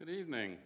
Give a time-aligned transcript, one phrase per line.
[0.00, 0.56] Good evening.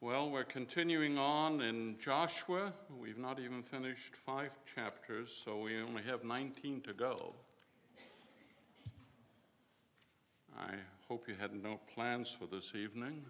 [0.00, 2.72] Well, we're continuing on in Joshua.
[3.00, 7.36] We've not even finished five chapters, so we only have 19 to go.
[10.58, 10.72] I
[11.06, 13.22] hope you had no plans for this evening.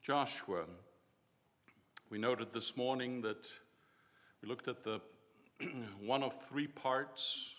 [0.00, 0.62] Joshua.
[2.08, 3.48] We noted this morning that
[4.40, 5.00] we looked at the
[6.04, 7.56] one of three parts,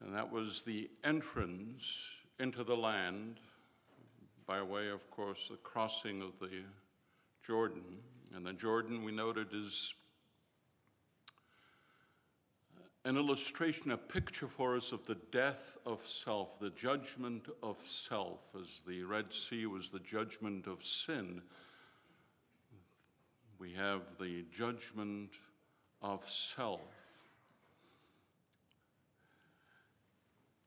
[0.00, 2.04] and that was the entrance
[2.40, 3.38] into the land
[4.46, 6.50] by way, of course, the crossing of the
[7.46, 7.98] Jordan.
[8.34, 9.94] And the Jordan, we noted, is
[13.04, 18.40] an illustration, a picture for us of the death of self, the judgment of self,
[18.60, 21.42] as the Red Sea was the judgment of sin.
[23.58, 25.30] We have the judgment
[26.02, 26.80] of self.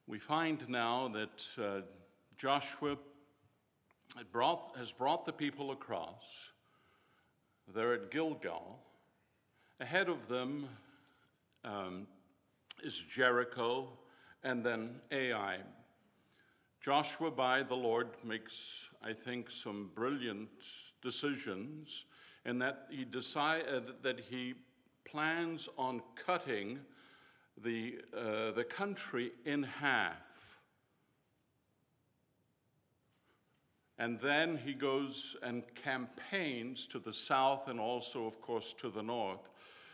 [0.07, 1.81] We find now that uh,
[2.37, 2.97] Joshua
[4.31, 6.51] brought, has brought the people across.
[7.73, 8.79] They're at Gilgal.
[9.79, 10.69] Ahead of them
[11.63, 12.07] um,
[12.83, 13.89] is Jericho
[14.43, 15.57] and then Ai.
[16.79, 20.49] Joshua, by the Lord, makes, I think, some brilliant
[21.01, 22.05] decisions
[22.45, 24.53] in that he decide, uh, that he
[25.05, 26.79] plans on cutting
[27.63, 30.57] the, uh, the country in half.
[33.97, 39.01] And then he goes and campaigns to the south and also, of course, to the
[39.01, 39.49] north.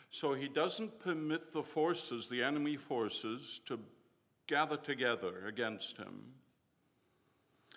[0.09, 3.79] So he doesn't permit the forces, the enemy forces, to
[4.47, 6.23] gather together against him.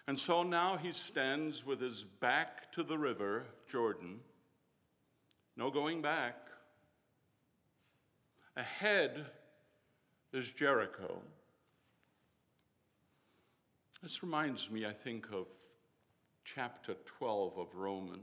[0.06, 4.20] And so now he stands with his back to the river, Jordan.
[5.56, 6.43] No going back.
[8.56, 9.26] Ahead
[10.32, 11.20] is Jericho.
[14.00, 15.48] This reminds me, I think, of
[16.44, 18.20] chapter 12 of Romans,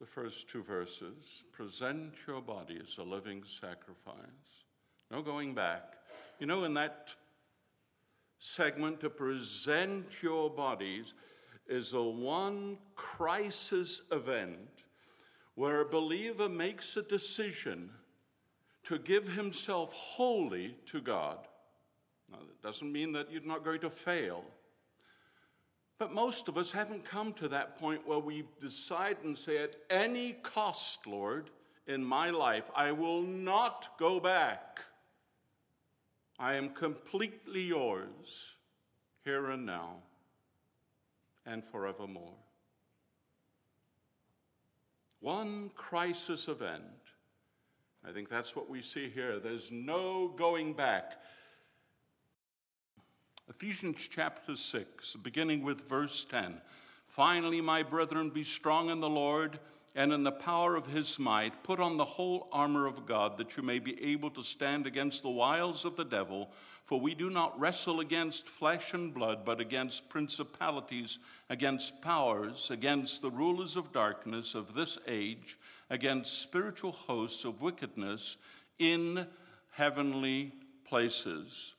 [0.00, 1.44] the first two verses.
[1.52, 4.64] Present your body as a living sacrifice.
[5.10, 5.96] No going back.
[6.38, 7.14] You know, in that
[8.38, 11.12] segment, to present your bodies
[11.66, 14.84] is a one crisis event
[15.56, 17.90] where a believer makes a decision
[18.88, 21.36] to give himself wholly to God.
[22.32, 24.42] Now, that doesn't mean that you're not going to fail.
[25.98, 29.76] But most of us haven't come to that point where we decide and say, at
[29.90, 31.50] any cost, Lord,
[31.86, 34.80] in my life, I will not go back.
[36.38, 38.56] I am completely yours,
[39.22, 39.96] here and now,
[41.44, 42.36] and forevermore.
[45.20, 46.84] One crisis event
[48.06, 49.38] I think that's what we see here.
[49.38, 51.20] There's no going back.
[53.48, 56.60] Ephesians chapter 6, beginning with verse 10.
[57.06, 59.58] Finally, my brethren, be strong in the Lord
[59.98, 61.64] and in the power of his might.
[61.64, 65.24] Put on the whole armor of God that you may be able to stand against
[65.24, 66.52] the wiles of the devil.
[66.84, 71.18] For we do not wrestle against flesh and blood, but against principalities,
[71.50, 75.58] against powers, against the rulers of darkness of this age,
[75.90, 78.36] against spiritual hosts of wickedness
[78.78, 79.26] in
[79.72, 80.52] heavenly
[80.84, 81.74] places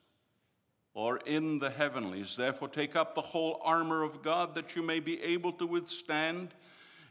[0.94, 2.36] or in the heavenlies.
[2.36, 6.54] Therefore, take up the whole armor of God that you may be able to withstand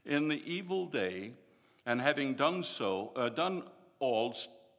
[0.04, 1.32] in the evil day,
[1.86, 3.62] and having done so, uh, done
[3.98, 4.34] all,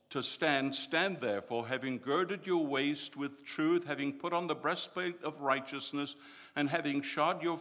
[0.10, 5.22] to stand, stand therefore, having girded your waist with truth, having put on the breastplate
[5.24, 6.16] of righteousness,
[6.56, 7.60] and having shod your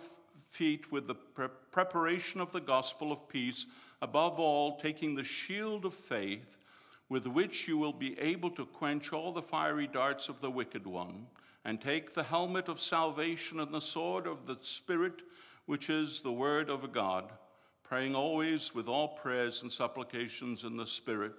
[0.48, 3.66] feet with the pre- preparation of the gospel of peace,
[4.00, 6.56] above all, taking the shield of faith,
[7.08, 10.86] with which you will be able to quench all the fiery darts of the wicked
[10.86, 11.26] one,
[11.64, 15.20] and take the helmet of salvation and the sword of the Spirit,
[15.66, 17.30] which is the word of God,
[17.88, 21.32] praying always with all prayers and supplications in the Spirit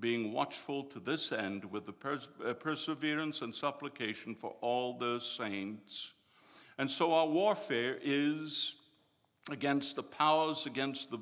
[0.00, 5.20] being watchful to this end with the pers- uh, perseverance and supplication for all the
[5.20, 6.12] saints.
[6.76, 8.74] And so our warfare is
[9.48, 11.18] against the powers, against the,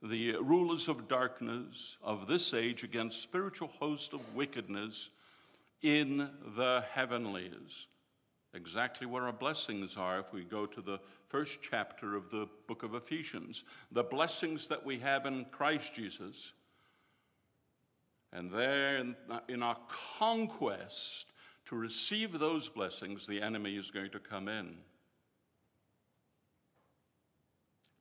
[0.00, 5.10] the rulers of darkness of this age, against spiritual hosts of wickedness
[5.82, 7.88] in the heavenlies.
[8.54, 12.84] Exactly where our blessings are if we go to the first chapter of the book
[12.84, 13.64] of Ephesians.
[13.90, 16.52] The blessings that we have in Christ Jesus
[18.32, 18.98] and there,
[19.48, 19.76] in, our
[20.18, 21.32] conquest
[21.66, 24.76] to receive those blessings, the enemy is going to come in.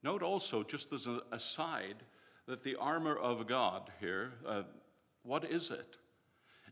[0.02, 1.98] Note also, just as an aside,
[2.48, 4.64] that the armor of God here, uh,
[5.24, 5.96] what is it?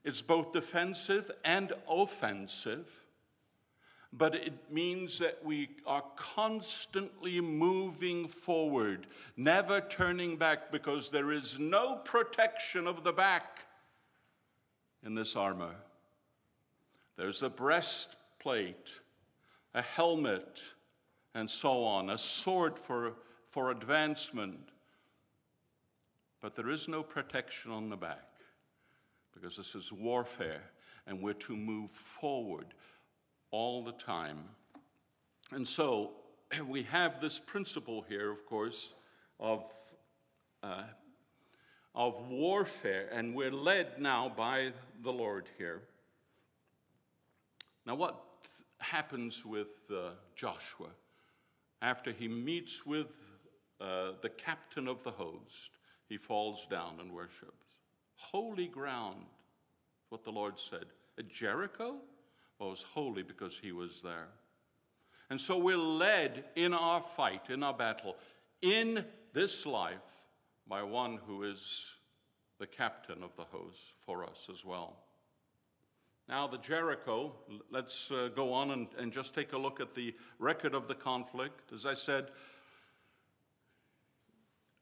[0.04, 2.92] It's both defensive and offensive,
[4.14, 11.60] but it means that we are constantly moving forward, never turning back, because there is
[11.60, 13.66] no protection of the back
[15.04, 15.76] in this armor.
[17.16, 19.00] There's a breastplate,
[19.74, 20.60] a helmet,
[21.34, 23.14] and so on, a sword for,
[23.50, 24.60] for advancement.
[26.42, 28.28] But there is no protection on the back
[29.34, 30.64] because this is warfare
[31.08, 32.74] and we're to move forward
[33.52, 34.40] all the time.
[35.52, 36.12] And so
[36.68, 38.94] we have this principle here, of course,
[39.40, 39.64] of,
[40.64, 40.84] uh,
[41.94, 45.82] of warfare, and we're led now by the Lord here.
[47.86, 48.24] Now, what
[48.80, 50.90] happens with uh, Joshua
[51.82, 53.32] after he meets with
[53.80, 55.72] uh, the captain of the host?
[56.08, 57.62] He falls down and worships
[58.22, 59.26] holy ground,
[60.10, 60.86] what the Lord said.
[61.18, 61.96] At Jericho?
[62.62, 64.28] Was holy because he was there.
[65.32, 68.16] And so we're led in our fight, in our battle,
[68.62, 69.04] in
[69.34, 69.98] this life
[70.68, 71.90] by one who is
[72.60, 74.98] the captain of the host for us as well.
[76.30, 77.34] Now, the Jericho,
[77.72, 80.94] let's uh, go on and, and just take a look at the record of the
[80.96, 81.74] conflict.
[81.74, 82.28] As I said,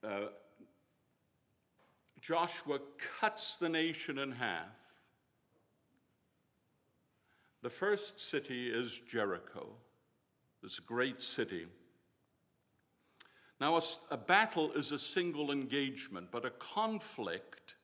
[0.04, 0.28] uh,
[2.20, 2.80] Joshua
[3.22, 4.89] cuts the nation in half.
[7.62, 9.68] The first city is Jericho,
[10.64, 11.68] this great city.
[13.60, 17.76] Now, a, a, battle is a single engagement, but a conflict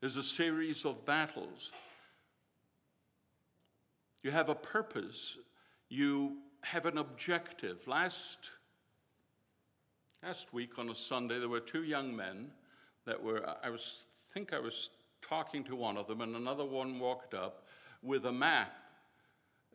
[0.00, 1.72] is a series of battles.
[4.22, 5.36] You have a purpose,
[5.90, 7.86] you have an objective.
[7.86, 8.50] Last,
[10.22, 12.50] last week on a Sunday, there were two young men
[13.04, 14.88] that were, I was, think I was
[15.20, 17.63] talking to one of them, and another one walked up
[18.04, 18.76] with a map,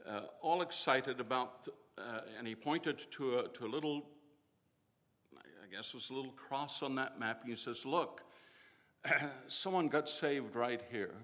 [0.07, 1.67] uh, all excited about,
[1.97, 4.05] uh, and he pointed to a, to a little,
[5.35, 8.21] I guess it was a little cross on that map, and he says, Look,
[9.47, 11.15] someone got saved right here.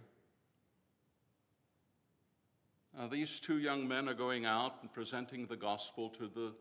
[3.11, 6.53] These two young men are going out and presenting the gospel to the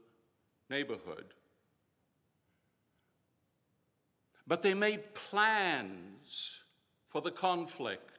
[0.68, 1.26] neighborhood.
[4.46, 6.60] But they made plans
[7.08, 8.13] for the conflict.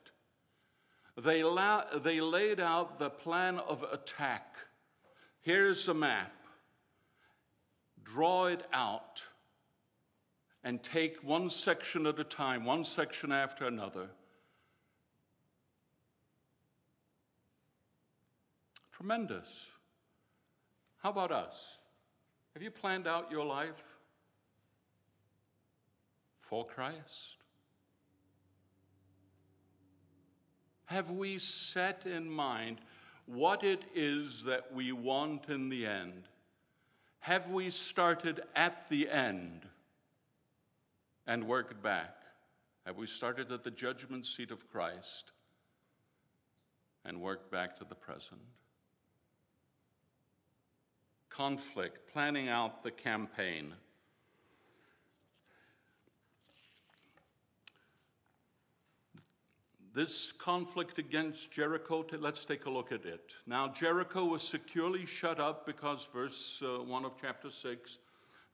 [1.17, 4.55] They, la- they laid out the plan of attack.
[5.41, 6.33] Here's a map.
[8.03, 9.23] Draw it out
[10.63, 14.07] and take one section at a time, one section after another.
[18.91, 19.71] Tremendous.
[20.97, 21.77] How about us?
[22.53, 23.83] Have you planned out your life?
[26.45, 27.37] for Christ?
[30.95, 32.79] Have we set in mind
[33.25, 36.29] what it is that we want in the end?
[37.19, 39.67] Have we started at the end
[41.27, 42.15] and worked back?
[42.85, 45.33] Have we started at the judgment seat of Christ
[47.03, 48.39] and worked back to the present?
[51.29, 53.73] Conflict, planning out the campaign.
[59.95, 63.31] This conflict against Jericho, let's take a look at it.
[63.47, 67.99] Now, Jericho was securely shut up because, verse uh, 1 of chapter 6,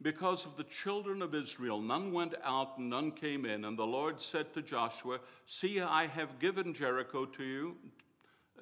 [0.03, 3.65] because of the children of Israel, none went out and none came in.
[3.65, 7.75] And the Lord said to Joshua, See, I have given Jericho to you,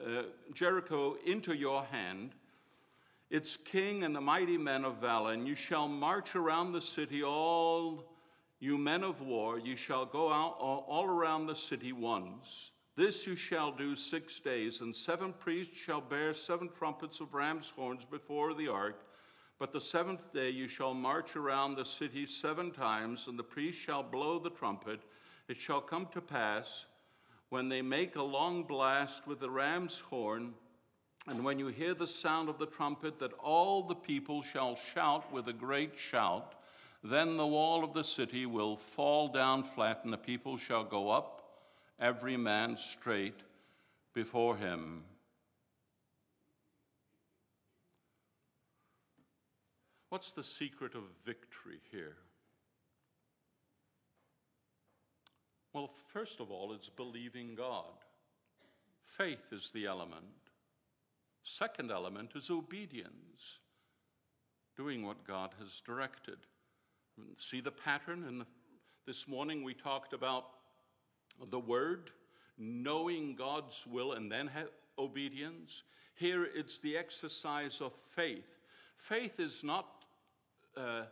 [0.02, 0.24] uh,
[0.54, 2.32] Jericho into your hand,
[3.30, 7.24] its king and the mighty men of valor, and you shall march around the city,
[7.26, 8.06] all
[8.60, 12.72] you men of war, you shall go out all around the city once.
[12.96, 17.70] This you shall do six days, and seven priests shall bear seven trumpets of ram's
[17.70, 19.06] horns before the ark.
[19.58, 23.82] But the seventh day you shall march around the city seven times, and the priests
[23.82, 25.00] shall blow the trumpet.
[25.48, 26.86] It shall come to pass
[27.50, 30.54] when they make a long blast with the ram's horn,
[31.28, 35.32] and when you hear the sound of the trumpet, that all the people shall shout
[35.32, 36.56] with a great shout.
[37.04, 41.10] Then the wall of the city will fall down flat, and the people shall go
[41.10, 41.42] up,
[42.00, 43.40] every man straight
[44.14, 45.04] before him.
[50.10, 52.18] What's the secret of victory here?
[55.72, 57.94] Well, first of all, it's believing God.
[59.04, 60.26] Faith is the element.
[61.44, 63.60] Second element is obedience,
[64.76, 66.40] doing what God has directed.
[67.38, 68.26] See the pattern?
[68.28, 68.46] And
[69.06, 70.46] this morning we talked about
[71.50, 72.12] the Word,
[72.58, 75.84] knowing God's will and then ha- obedience.
[76.16, 78.60] Here it's the exercise of faith.
[78.98, 79.88] Faith is not
[80.76, 81.04] uh,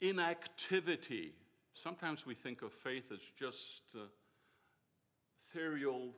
[0.00, 1.32] inactivity.
[1.74, 4.00] Sometimes we think of faith as just uh,
[5.48, 6.10] ethereal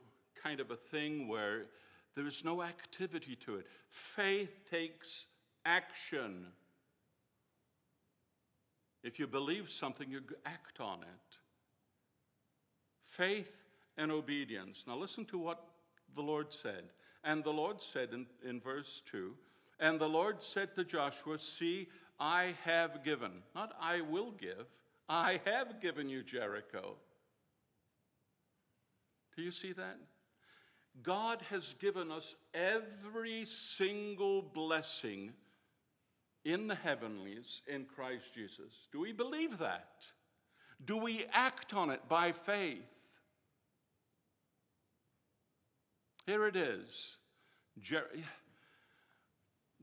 [0.43, 1.65] kind of a thing where
[2.15, 3.67] there is no activity to it.
[3.89, 5.27] Faith takes
[5.65, 6.47] action.
[9.03, 11.37] If you believe something, you act on it.
[13.03, 13.51] Faith
[13.97, 14.85] and obedience.
[14.87, 15.63] Now, listen to what
[16.15, 16.83] the Lord said.
[17.23, 19.33] And the Lord said in, in verse 2
[19.79, 21.87] And the Lord said to Joshua, See,
[22.19, 24.67] I have given, not I will give,
[25.09, 26.95] I have given you Jericho.
[29.35, 29.97] Do you see that?
[31.03, 35.33] God has given us every single blessing
[36.43, 38.87] in the heavenlies in Christ Jesus.
[38.91, 40.05] Do we believe that?
[40.83, 42.83] Do we act on it by faith?
[46.25, 47.17] Here it is.
[47.79, 48.09] Jer-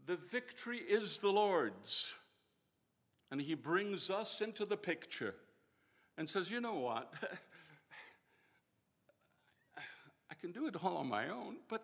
[0.06, 2.14] the victory is the Lord's.
[3.30, 5.34] And he brings us into the picture
[6.16, 7.12] and says, You know what?
[10.30, 11.82] I can do it all on my own, but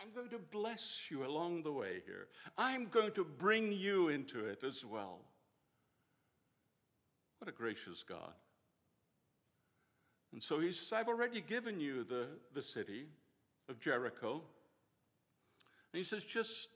[0.00, 2.28] I'm going to bless you along the way here.
[2.56, 5.18] I'm going to bring you into it as well.
[7.38, 8.32] What a gracious God.
[10.32, 13.06] And so he says, I've already given you the, the city
[13.68, 14.42] of Jericho.
[15.92, 16.68] And he says, just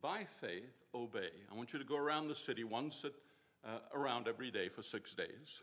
[0.00, 1.30] by faith, obey.
[1.50, 3.12] I want you to go around the city once at,
[3.68, 5.62] uh, around every day for six days.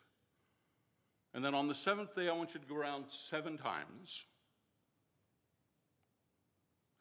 [1.34, 4.26] And then on the seventh day, I want you to go around seven times.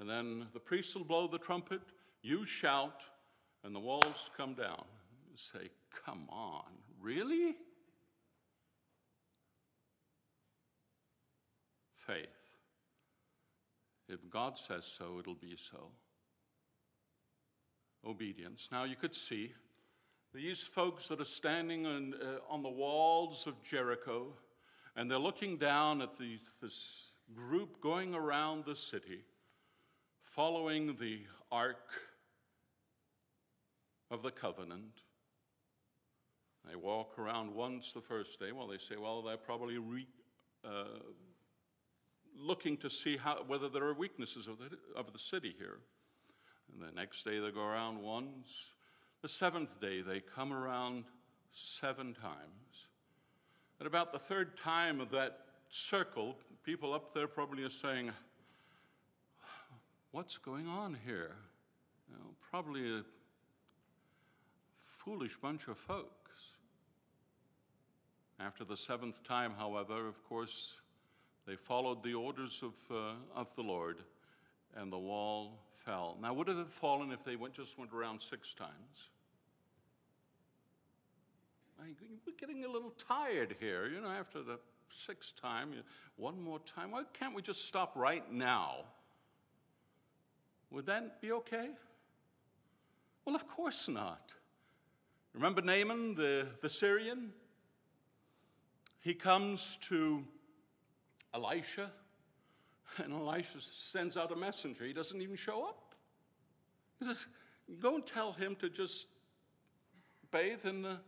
[0.03, 1.81] And then the priest will blow the trumpet,
[2.23, 3.05] you shout,
[3.63, 4.83] and the walls come down.
[5.31, 5.69] You say,
[6.05, 7.55] Come on, really?
[12.05, 12.27] Faith.
[14.09, 15.87] If God says so, it'll be so.
[18.05, 18.71] Obedience.
[18.73, 19.53] Now you could see
[20.35, 24.33] these folks that are standing on, uh, on the walls of Jericho,
[24.97, 29.21] and they're looking down at the, this group going around the city,
[30.35, 31.19] following the
[31.51, 31.91] Ark
[34.11, 35.03] of the Covenant.
[36.67, 38.51] They walk around once the first day.
[38.51, 40.07] Well, they say, well, they're probably re,
[40.65, 40.85] uh,
[42.35, 45.81] looking to see how, whether there are weaknesses of the, of the city here.
[46.73, 48.71] And the next day they go around once.
[49.21, 51.05] The seventh day, they come around
[51.53, 52.87] seven times.
[53.83, 58.13] At about the third time of that circle, people up there probably are saying,
[60.13, 61.31] What's going on here?
[62.07, 63.03] You know, probably a
[64.99, 66.33] foolish bunch of folks.
[68.39, 70.75] After the seventh time, however, of course,
[71.47, 74.03] they followed the orders of, uh, of the Lord,
[74.77, 76.19] and the wall fell.
[76.21, 79.09] Now, would it have fallen if they went, just went around six times?
[82.27, 84.59] We're getting a little tired here, you know, after the
[85.07, 85.73] sixth time.
[86.17, 86.91] One more time.
[86.91, 88.85] Why can't we just stop right now?
[90.73, 91.69] Would that be okay?
[93.25, 94.33] Well, of course not.
[95.35, 97.31] Remember Naaman, the, the Syrian?
[99.01, 100.25] He comes to
[101.35, 101.91] Elisha
[102.99, 104.85] and Elisha sends out a messenger.
[104.85, 105.95] He doesn't even show up.
[106.99, 107.27] He says,
[107.81, 109.07] Go and tell him to just
[110.31, 110.99] bathe in the,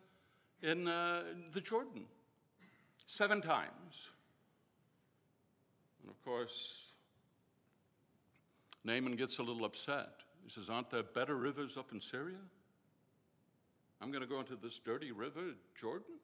[0.63, 2.05] in, uh, the Jordan
[3.07, 4.09] seven times.
[6.01, 6.84] And of course,
[8.85, 10.21] Naaman gets a little upset.
[10.45, 12.37] He says, Aren't there better rivers up in Syria?
[14.01, 16.15] I'm going to go into this dirty river, Jordan?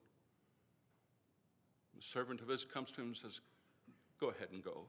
[1.97, 3.41] The servant of his comes to him and says,
[4.21, 4.85] Go ahead and go.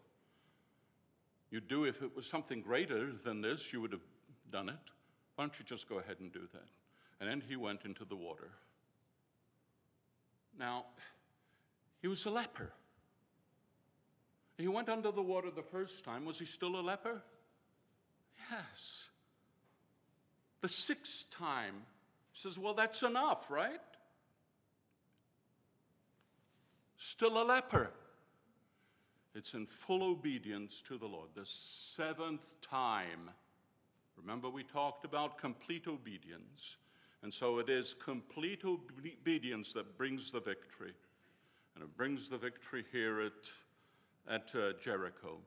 [1.49, 4.05] You'd do if it was something greater than this, you would have
[4.51, 4.75] done it.
[5.35, 6.67] Why don't you just go ahead and do that?
[7.19, 8.49] And then he went into the water.
[10.57, 10.85] Now,
[12.01, 12.71] he was a leper.
[14.57, 16.25] He went under the water the first time.
[16.25, 17.21] Was he still a leper?
[18.51, 19.07] Yes.
[20.59, 21.75] The sixth time,
[22.33, 23.79] says, Well, that's enough, right?
[26.97, 27.89] Still a leper.
[29.33, 31.29] It's in full obedience to the Lord.
[31.35, 33.29] The seventh time.
[34.17, 36.77] Remember, we talked about complete obedience.
[37.23, 40.93] And so it is complete obedience that brings the victory.
[41.75, 43.31] And it brings the victory here at,
[44.27, 45.37] at uh, Jericho.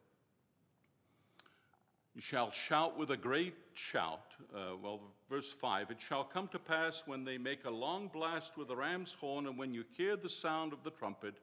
[2.15, 4.35] You shall shout with a great shout.
[4.55, 8.57] Uh, well, verse 5 It shall come to pass when they make a long blast
[8.57, 11.35] with the ram's horn, and when you hear the sound of the trumpet,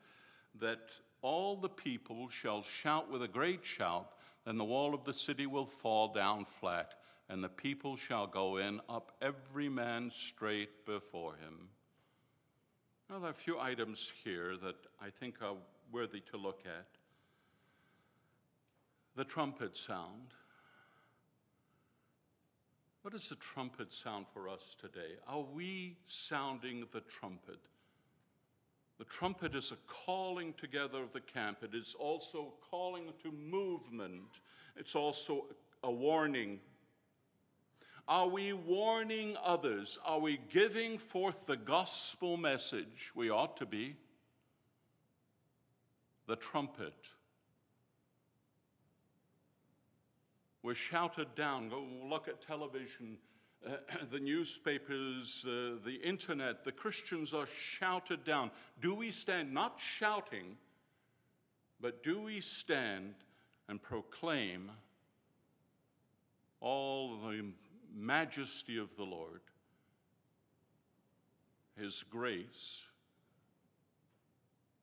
[0.60, 4.14] that all the people shall shout with a great shout,
[4.46, 6.94] then the wall of the city will fall down flat,
[7.28, 11.68] and the people shall go in, up every man straight before him.
[13.10, 15.56] Now, there are a few items here that I think are
[15.92, 16.88] worthy to look at.
[19.18, 20.34] The trumpet sound.
[23.02, 25.16] What is the trumpet sound for us today?
[25.28, 27.60] Are we sounding the trumpet?
[29.00, 31.64] The trumpet is a calling together of the camp.
[31.64, 34.42] It is also calling to movement.
[34.78, 35.46] It's also
[35.84, 36.60] a warning.
[38.08, 39.98] Are we warning others?
[40.06, 43.12] Are we giving forth the gospel message?
[43.16, 43.96] We ought to be.
[46.28, 46.94] The trumpet.
[50.64, 51.70] We're shouted down.
[51.70, 53.18] Go look at television
[53.66, 53.72] uh,
[54.12, 58.52] the newspapers, uh, the internet, the Christians are shouted down.
[58.82, 60.58] Do we stand, not shouting,
[61.80, 63.14] but do we stand
[63.68, 64.72] and proclaim
[66.60, 67.44] all the
[67.94, 69.42] majesty of the Lord,
[71.80, 72.84] His grace,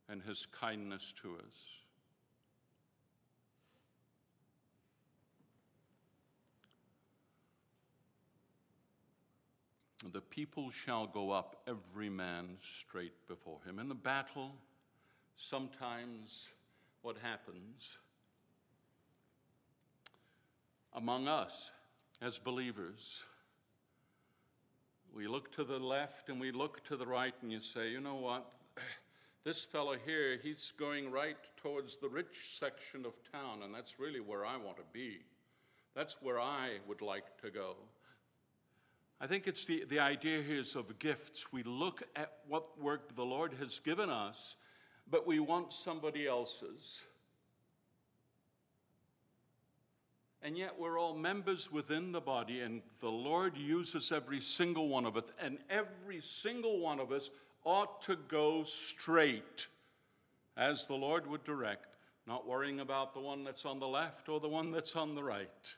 [0.09, 1.78] and His kindness to us?
[10.13, 13.79] The people shall go up, every man straight before him.
[13.79, 14.53] In the battle,
[15.37, 16.49] sometimes
[17.03, 17.99] what happens
[20.95, 21.71] among us
[22.23, 23.23] as believers,
[25.15, 28.01] we look to the left and we look to the right, and you say, you
[28.01, 28.53] know what?
[29.45, 34.21] This fellow here, he's going right towards the rich section of town, and that's really
[34.21, 35.19] where I want to be.
[35.95, 37.77] That's where I would like to go.
[39.21, 41.53] I think it's the, the idea here is of gifts.
[41.53, 44.57] We look at what work the Lord has given us,
[45.11, 47.01] but we want somebody else's.
[50.41, 55.05] And yet we're all members within the body, and the Lord uses every single one
[55.05, 57.31] of us, and every single one of us
[57.65, 59.67] ought to go straight
[60.57, 61.97] as the Lord would direct,
[62.29, 65.25] not worrying about the one that's on the left or the one that's on the
[65.25, 65.75] right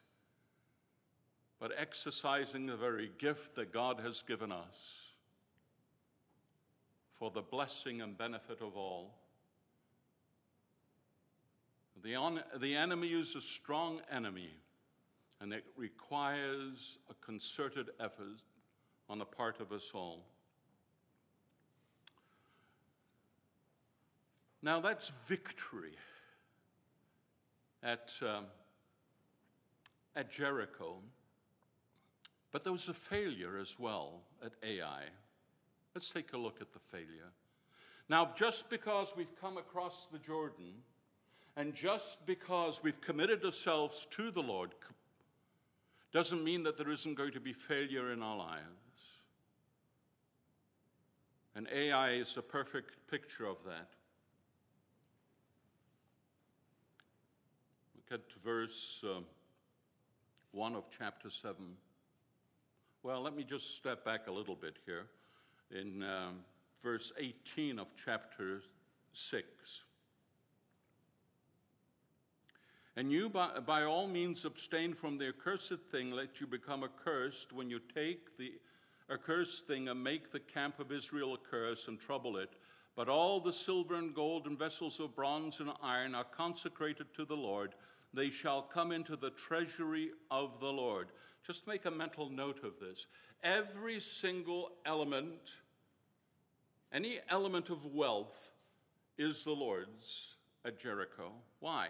[1.61, 5.11] but exercising the very gift that God has given us
[7.19, 9.15] for the blessing and benefit of all.
[12.03, 14.49] The, on, the enemy is a strong enemy,
[15.43, 18.41] and it requires a concerted effort
[19.11, 20.25] on the part of us all.
[24.63, 25.97] Now, that's victory
[27.83, 28.47] at, um,
[30.17, 30.97] at Jericho.
[32.53, 35.05] But there was a failure as well at Ai.
[35.95, 37.33] Let's take a look at the failure.
[38.09, 40.73] Now, just because we've come across the Jordan,
[41.57, 44.71] and just because we've committed ourselves to the Lord,
[46.13, 48.65] doesn't mean that there isn't going to be failure in our lives.
[51.55, 53.91] And Ai is a perfect picture of that.
[57.95, 59.21] Look at verse uh,
[60.53, 61.55] 1 of chapter 7.
[63.03, 65.07] Well, let me just step back a little bit here.
[65.71, 66.41] In um,
[66.83, 68.61] verse 18 of chapter
[69.15, 69.47] 6.
[72.97, 77.55] And you, by, by, all means, abstain from the accursed thing, let you become accursed
[77.55, 78.53] when you take the
[79.11, 82.51] accursed thing and make the camp of Israel a curse and trouble it.
[82.97, 87.25] But all the silver and gold and vessels of bronze and iron are consecrated to
[87.25, 87.75] the Lord.
[88.13, 91.09] They shall come into the treasury of the Lord.
[91.47, 93.07] Just make a mental note of this.
[93.43, 95.41] Every single element,
[96.93, 98.51] any element of wealth,
[99.19, 101.33] is the Lord's at Jericho.
[101.61, 101.89] Why?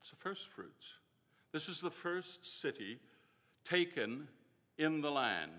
[0.00, 0.94] It's the first fruits.
[1.52, 2.98] This is the first city
[3.64, 4.28] taken
[4.78, 5.52] in the land,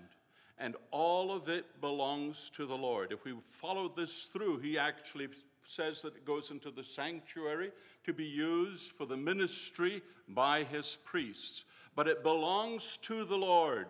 [0.58, 3.12] and all of it belongs to the Lord.
[3.12, 5.28] If we follow this through, he actually
[5.64, 7.72] says that it goes into the sanctuary
[8.04, 11.64] to be used for the ministry by his priests
[11.98, 13.88] but it belongs to the Lord.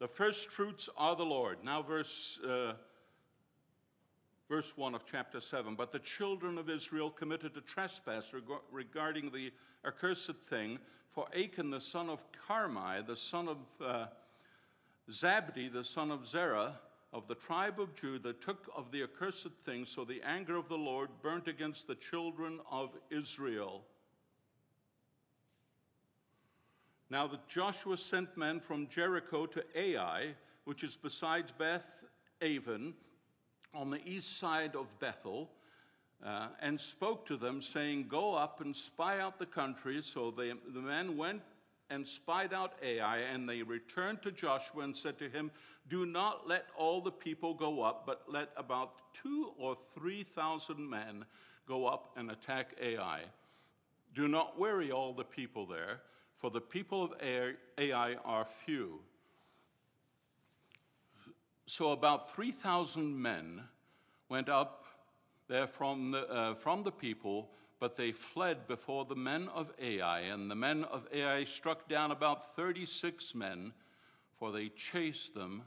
[0.00, 1.58] The first fruits are the Lord.
[1.62, 2.72] Now, verse, uh,
[4.48, 5.76] verse 1 of chapter 7.
[5.76, 9.52] But the children of Israel committed a trespass reg- regarding the
[9.86, 10.80] accursed thing,
[11.12, 14.06] for Achan the son of Carmi, the son of uh,
[15.08, 16.80] Zabdi, the son of Zerah,
[17.12, 20.76] of the tribe of Judah, took of the accursed thing, so the anger of the
[20.76, 23.84] Lord burnt against the children of Israel.
[27.10, 32.04] Now that Joshua sent men from Jericho to Ai, which is besides Beth
[32.40, 32.94] Aven,
[33.74, 35.50] on the east side of Bethel
[36.24, 40.00] uh, and spoke to them, saying, Go up and spy out the country.
[40.02, 41.42] So they, the men went
[41.90, 45.50] and spied out Ai, and they returned to Joshua and said to him,
[45.88, 50.88] Do not let all the people go up, but let about two or three thousand
[50.88, 51.24] men
[51.68, 53.20] go up and attack Ai.
[54.14, 56.00] Do not worry all the people there,
[56.38, 57.14] for the people of
[57.78, 59.00] Ai are few.
[61.66, 63.62] So about 3,000 men
[64.28, 64.84] went up
[65.48, 70.20] there from the, uh, from the people, but they fled before the men of Ai.
[70.20, 73.72] And the men of Ai struck down about 36 men,
[74.38, 75.62] for they chased them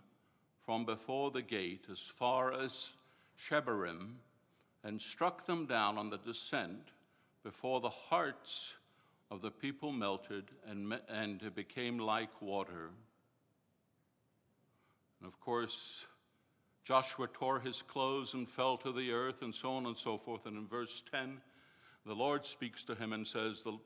[0.66, 2.92] from before the gate as far as
[3.40, 4.16] Shebarim,
[4.84, 6.90] and struck them down on the descent
[7.44, 8.76] before the hearts
[9.30, 12.90] of the people melted and, and became like water.
[15.20, 16.06] And of course,
[16.84, 20.46] Joshua tore his clothes and fell to the earth, and so on and so forth.
[20.46, 21.42] And in verse 10,
[22.06, 23.78] the Lord speaks to him and says, The,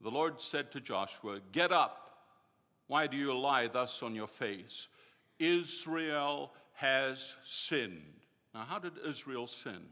[0.00, 2.02] the Lord said to Joshua, Get up.
[2.88, 4.88] Why do you lie thus on your face?
[5.38, 8.24] Israel has sinned.
[8.54, 9.82] Now, how did Israel sin?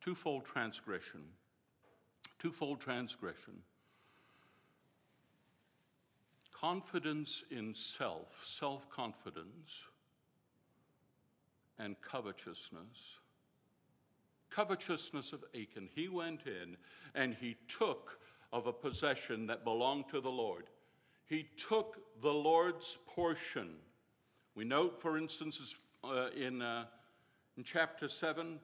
[0.00, 1.20] Twofold transgression.
[2.40, 3.62] Twofold transgression
[6.60, 9.88] confidence in self, self confidence,
[11.78, 13.18] and covetousness.
[14.50, 15.88] Covetousness of Achan.
[15.94, 16.76] He went in
[17.14, 18.18] and he took
[18.52, 20.64] of a possession that belonged to the Lord.
[21.26, 23.76] He took the Lord's portion.
[24.54, 26.86] We note, for instance, uh, in, uh,
[27.56, 28.58] in chapter 7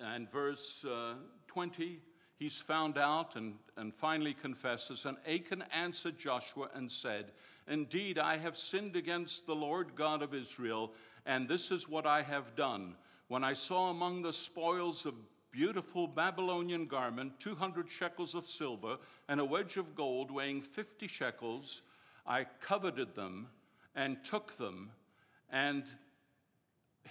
[0.00, 1.14] and verse uh,
[1.48, 2.00] 20,
[2.38, 5.04] he's found out and, and finally confesses.
[5.04, 7.32] And Achan answered Joshua and said,
[7.66, 10.92] Indeed, I have sinned against the Lord God of Israel,
[11.26, 12.94] and this is what I have done.
[13.26, 15.14] When I saw among the spoils of
[15.50, 18.96] beautiful Babylonian garment 200 shekels of silver
[19.28, 21.82] and a wedge of gold weighing 50 shekels,
[22.26, 23.48] I coveted them
[23.94, 24.90] and took them
[25.50, 25.84] and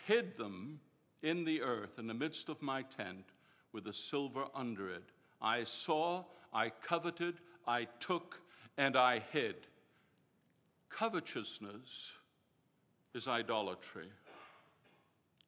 [0.05, 0.79] hid them
[1.21, 3.25] in the earth in the midst of my tent
[3.73, 5.11] with the silver under it.
[5.41, 6.23] I saw,
[6.53, 7.35] I coveted,
[7.67, 8.39] I took,
[8.77, 9.55] and I hid.
[10.89, 12.11] Covetousness
[13.13, 14.09] is idolatry.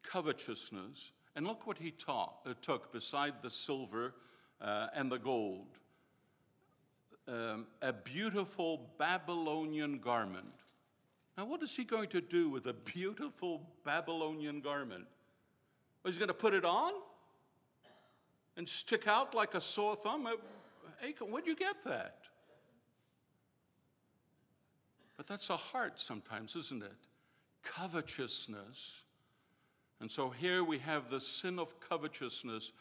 [0.04, 1.12] Covetousness.
[1.36, 2.26] And look what he uh,
[2.62, 4.14] took beside the silver
[4.62, 5.68] uh, and the gold
[7.30, 10.52] um, a beautiful Babylonian garment.
[11.38, 15.06] Now, what is he going to do with a beautiful Babylonian garment?
[16.04, 16.94] Well, he's going to put it on?
[18.60, 20.28] And stick out like a sore thumb.
[21.02, 22.18] Achan, where'd you get that?
[25.16, 26.98] But that's a heart sometimes, isn't it?
[27.64, 29.04] Covetousness.
[30.02, 32.74] And so here we have the sin of covetousness.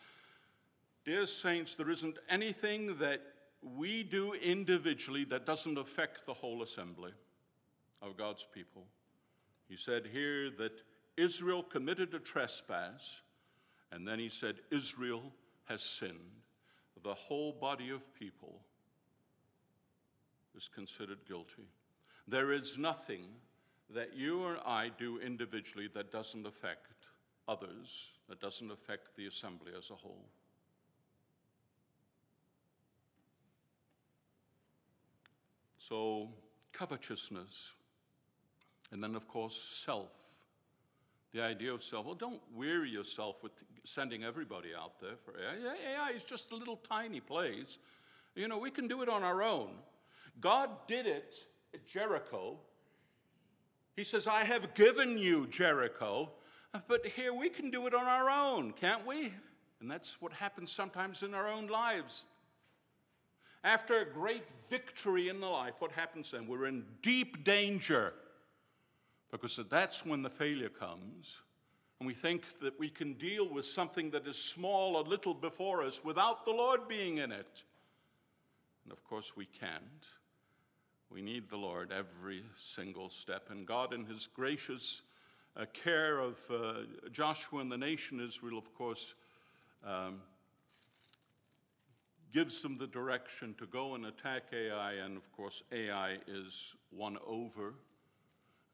[1.05, 3.23] Dear saints, there isn't anything that
[3.63, 7.13] we do individually that doesn't affect the whole assembly
[8.03, 8.83] of God's people.
[9.69, 10.73] He said here that
[11.17, 13.23] Israel committed a trespass,
[13.93, 15.23] and then he said, Israel
[15.69, 16.43] has sinned,
[17.03, 18.61] the whole body of people
[20.57, 21.69] is considered guilty.
[22.27, 23.25] There is nothing
[23.95, 26.93] that you or I do individually that doesn't affect
[27.47, 30.27] others, that doesn't affect the assembly as a whole.
[35.79, 36.29] So,
[36.73, 37.73] covetousness,
[38.93, 40.11] and then, of course, self.
[41.39, 42.05] The idea of self.
[42.05, 43.53] Well, don't weary yourself with
[43.85, 45.95] sending everybody out there for Ai.
[45.95, 47.79] Ai is just a little tiny place.
[48.35, 49.71] You know, we can do it on our own.
[50.41, 51.37] God did it
[51.73, 52.59] at Jericho.
[53.95, 56.29] He says, I have given you Jericho,
[56.89, 59.33] but here we can do it on our own, can't we?
[59.81, 62.25] And that's what happens sometimes in our own lives.
[63.63, 66.49] After a great victory in the life, what happens then?
[66.49, 68.13] We're in deep danger
[69.31, 71.41] because that's when the failure comes.
[72.01, 75.83] And we think that we can deal with something that is small a little before
[75.83, 77.65] us without the Lord being in it.
[78.85, 80.07] And of course, we can't.
[81.11, 83.49] We need the Lord every single step.
[83.51, 85.03] And God, in His gracious
[85.57, 86.73] uh, care of uh,
[87.11, 89.15] Joshua and the nation Israel, of course,
[89.85, 90.21] um,
[92.33, 94.93] gives them the direction to go and attack Ai.
[94.93, 97.75] And of course, Ai is won over.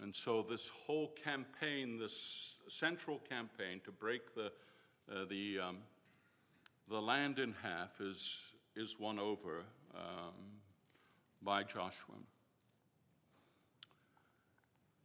[0.05, 4.53] And so, this whole campaign, this central campaign to break the,
[5.11, 5.79] uh, the, um,
[6.91, 8.37] the land in half, is,
[8.77, 9.63] is won over
[9.95, 10.35] um,
[11.41, 12.17] by Joshua.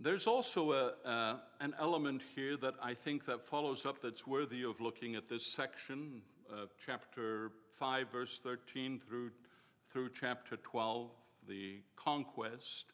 [0.02, 4.64] There's also a, uh, an element here that I think that follows up that's worthy
[4.64, 9.32] of looking at this section, uh, chapter 5, verse 13 through,
[9.94, 11.10] through chapter 12,
[11.48, 12.92] the conquest,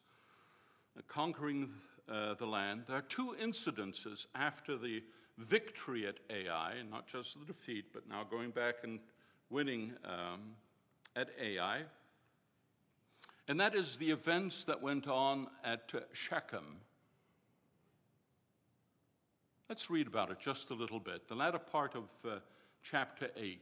[1.08, 1.70] conquering
[2.08, 2.84] uh, the land.
[2.86, 5.02] There are two incidences after the
[5.38, 8.98] victory at Ai, not just the defeat, but now going back and
[9.50, 10.40] winning um,
[11.14, 11.82] at Ai.
[13.48, 16.78] And that is the events that went on at Shechem.
[19.68, 21.28] Let's read about it just a little bit.
[21.28, 22.38] The latter part of uh,
[22.82, 23.60] chapter 8.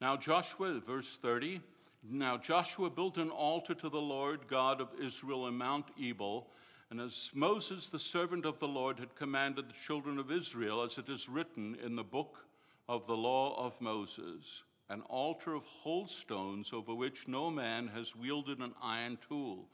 [0.00, 1.60] Now, Joshua, verse 30.
[2.02, 6.46] Now, Joshua built an altar to the Lord God of Israel in Mount Ebal.
[6.90, 10.98] And as Moses, the servant of the Lord, had commanded the children of Israel, as
[10.98, 12.44] it is written in the book
[12.88, 18.16] of the law of Moses, an altar of whole stones over which no man has
[18.16, 19.68] wielded an iron tool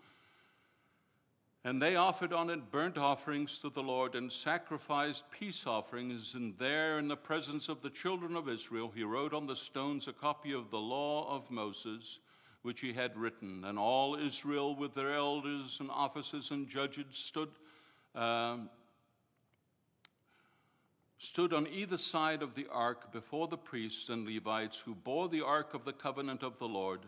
[1.66, 6.36] and they offered on it burnt offerings to the Lord and sacrificed peace offerings.
[6.36, 10.06] And there, in the presence of the children of Israel, he wrote on the stones
[10.06, 12.20] a copy of the law of Moses,
[12.66, 13.64] which he had written.
[13.64, 17.50] And all Israel, with their elders and officers and judges, stood.
[18.12, 18.56] Uh,
[21.18, 25.44] stood on either side of the ark before the priests and Levites who bore the
[25.44, 27.00] ark of the covenant of the Lord,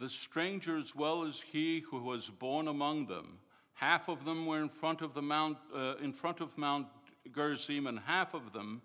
[0.00, 3.38] the stranger as well as he who was born among them.
[3.74, 6.86] Half of them were in front of, the Mount, uh, in front of Mount
[7.34, 8.82] Gerizim, and half of them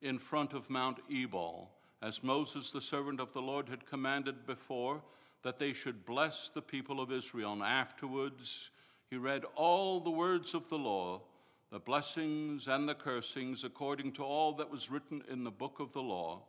[0.00, 5.02] in front of Mount Ebal, as Moses, the servant of the Lord, had commanded before
[5.42, 7.52] that they should bless the people of Israel.
[7.52, 8.70] And afterwards,
[9.10, 11.22] he read all the words of the law,
[11.70, 15.92] the blessings and the cursings, according to all that was written in the book of
[15.92, 16.42] the law.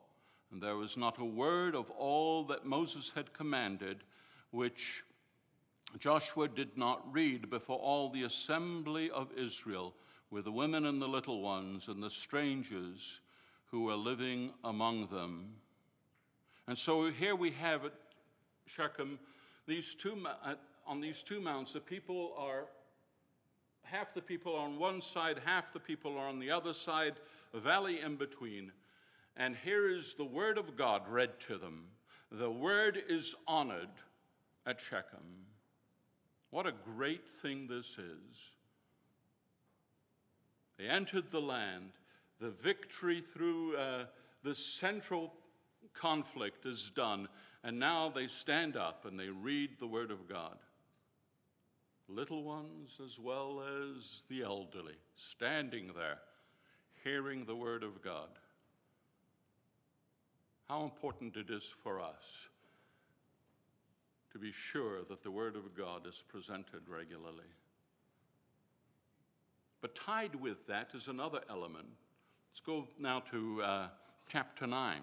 [0.51, 4.03] And there was not a word of all that Moses had commanded
[4.51, 5.03] which
[5.99, 9.93] Joshua did not read before all the assembly of Israel,
[10.31, 13.21] with the women and the little ones and the strangers
[13.71, 15.53] who were living among them.
[16.67, 17.93] And so here we have at
[18.75, 19.19] Shechem
[19.69, 20.25] these two,
[20.87, 22.65] on these two mounts, the people are,
[23.83, 27.13] half the people are on one side, half the people are on the other side,
[27.53, 28.71] a valley in between.
[29.37, 31.85] And here is the word of God read to them.
[32.31, 33.89] The word is honored
[34.65, 35.45] at Shechem.
[36.49, 38.51] What a great thing this is.
[40.79, 41.91] They entered the land.
[42.41, 44.05] The victory through uh,
[44.43, 45.33] the central
[45.93, 47.27] conflict is done.
[47.63, 50.57] And now they stand up and they read the Word of God.
[52.07, 56.19] Little ones as well as the elderly, standing there,
[57.03, 58.29] hearing the Word of God.
[60.67, 62.47] How important it is for us
[64.31, 67.49] to be sure that the Word of God is presented regularly.
[69.81, 71.87] But tied with that is another element.
[72.51, 73.87] Let's go now to uh,
[74.27, 75.01] chapter 9.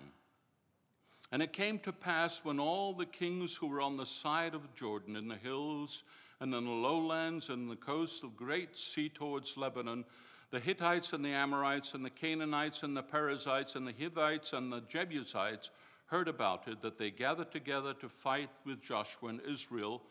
[1.32, 4.74] And it came to pass when all the kings who were on the side of
[4.74, 6.04] Jordan, in the hills
[6.40, 10.04] and in the lowlands and the coasts of great sea towards Lebanon,
[10.50, 14.72] the Hittites and the Amorites and the Canaanites and the Perizzites and the Hivites and
[14.72, 15.70] the Jebusites
[16.06, 20.02] heard about it, that they gathered together to fight with Joshua and Israel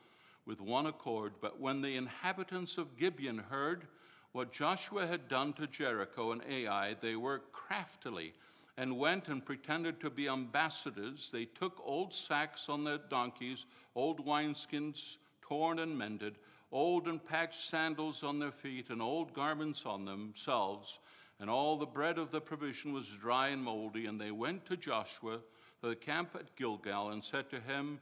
[0.45, 1.33] with one accord.
[1.41, 3.87] But when the inhabitants of Gibeon heard
[4.33, 8.33] what Joshua had done to Jericho and Ai, they were craftily
[8.77, 11.29] and went and pretended to be ambassadors.
[11.31, 16.35] They took old sacks on their donkeys, old wineskins torn and mended,
[16.71, 20.99] old and patched sandals on their feet, and old garments on themselves.
[21.39, 24.05] And all the bread of the provision was dry and moldy.
[24.05, 25.39] And they went to Joshua
[25.81, 27.99] to the camp at Gilgal and said to him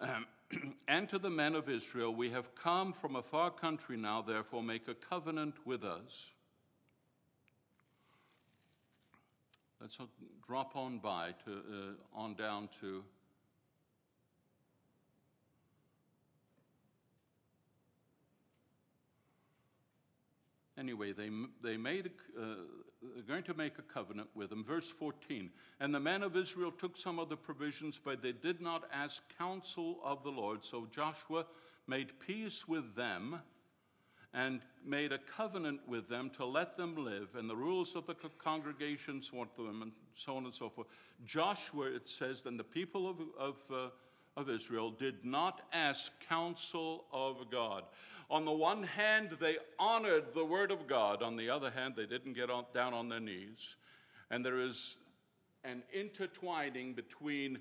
[0.88, 4.62] and to the men of Israel, We have come from a far country now, therefore
[4.62, 6.32] make a covenant with us.
[9.82, 9.98] Let's
[10.46, 13.02] drop on by to uh, on down to
[20.78, 21.28] Anyway, they,
[21.62, 22.42] they made, uh,
[23.28, 24.64] going to make a covenant with them.
[24.64, 28.60] Verse 14 And the men of Israel took some of the provisions, but they did
[28.60, 30.64] not ask counsel of the Lord.
[30.64, 31.44] So Joshua
[31.86, 33.40] made peace with them
[34.34, 38.14] and made a covenant with them to let them live, and the rules of the
[38.38, 40.86] congregations want them, and so on and so forth.
[41.26, 47.04] Joshua, it says, then the people of, of, uh, of Israel did not ask counsel
[47.12, 47.84] of God.
[48.30, 51.22] On the one hand, they honored the word of God.
[51.22, 53.76] On the other hand, they didn't get on, down on their knees.
[54.30, 54.96] And there is
[55.64, 57.58] an intertwining between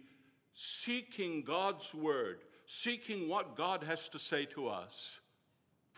[0.53, 5.19] seeking God's word, seeking what God has to say to us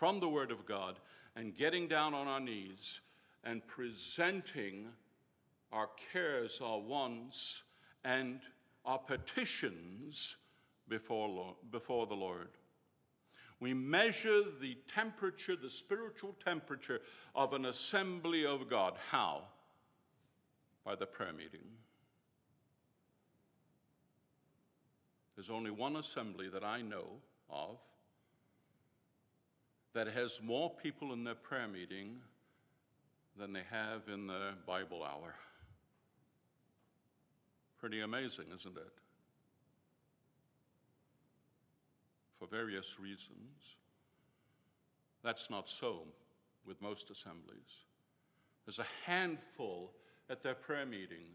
[0.03, 0.99] from the word of God,
[1.37, 2.99] and getting down on our knees
[3.45, 4.87] and presenting
[5.71, 7.63] our cares, our wants,
[8.03, 8.41] and
[8.83, 10.35] our petitions
[10.89, 12.49] before, before the Lord.
[13.61, 16.99] We measure the temperature, the spiritual temperature
[17.33, 18.95] of an assembly of God.
[19.09, 19.43] How?
[20.83, 21.63] By the prayer meeting.
[25.37, 27.05] There's only one assembly that I know
[27.49, 27.77] of
[29.93, 32.17] that has more people in their prayer meeting
[33.38, 35.36] than they have in the Bible hour.
[37.79, 38.93] Pretty amazing, isn't it?
[42.39, 43.75] For various reasons.
[45.23, 46.03] That's not so
[46.65, 47.86] with most assemblies.
[48.65, 49.91] There's a handful
[50.29, 51.25] at their prayer meeting.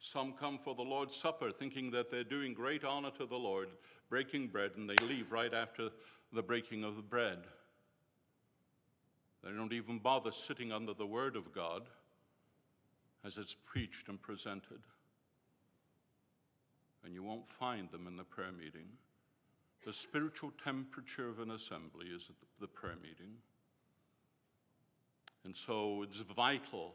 [0.00, 3.68] Some come for the Lord's Supper thinking that they're doing great honor to the Lord,
[4.10, 5.88] breaking bread, and they leave right after
[6.32, 7.38] the breaking of the bread.
[9.42, 11.84] They don't even bother sitting under the Word of God
[13.24, 14.80] as it's preached and presented.
[17.04, 18.88] And you won't find them in the prayer meeting.
[19.86, 23.32] The spiritual temperature of an assembly is at the prayer meeting.
[25.44, 26.94] And so it's vital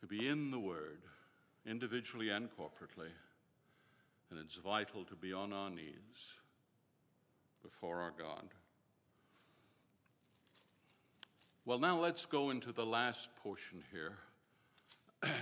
[0.00, 1.00] to be in the Word,
[1.64, 3.08] individually and corporately.
[4.30, 6.32] And it's vital to be on our knees
[7.62, 8.48] before our God.
[11.64, 14.12] Well, now let's go into the last portion here,